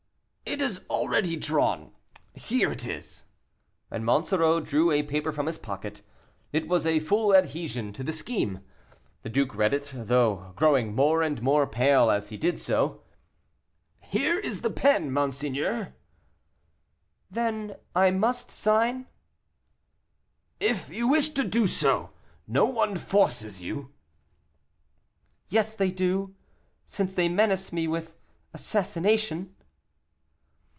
"It 0.43 0.61
is 0.61 0.83
already 0.89 1.37
drawn 1.37 1.93
here 2.33 2.73
it 2.73 2.85
is;" 2.85 3.23
and 3.89 4.03
Monsoreau 4.03 4.59
drew 4.59 4.91
a 4.91 5.01
paper 5.01 5.31
from 5.31 5.45
his 5.45 5.57
pocket: 5.57 6.01
it 6.51 6.67
was 6.67 6.85
a 6.85 6.99
full 6.99 7.33
adhesion 7.33 7.93
to 7.93 8.03
the 8.03 8.11
scheme. 8.11 8.59
The 9.21 9.29
duke 9.29 9.55
read 9.55 9.73
it 9.73 9.93
though, 9.95 10.51
growing 10.57 10.93
more 10.93 11.21
and 11.23 11.41
more 11.41 11.65
pale 11.67 12.11
as 12.11 12.29
he 12.29 12.37
did 12.37 12.59
so. 12.59 13.01
"Here 14.01 14.37
is 14.39 14.59
the 14.59 14.69
pen, 14.69 15.09
monseigneur." 15.13 15.95
"Then 17.31 17.77
I 17.95 18.11
must 18.11 18.51
sign?" 18.51 19.07
"If 20.59 20.89
you 20.89 21.07
wish 21.07 21.29
to 21.29 21.45
do 21.45 21.65
so; 21.65 22.09
no 22.45 22.65
one 22.65 22.97
forces 22.97 23.61
you." 23.61 23.93
"Yes, 25.47 25.75
they 25.75 25.91
do, 25.91 26.35
since 26.83 27.13
they 27.13 27.29
menace 27.29 27.71
me 27.71 27.87
with 27.87 28.17
assassination." 28.53 29.55